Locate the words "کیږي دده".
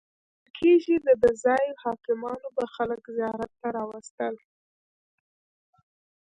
0.57-1.31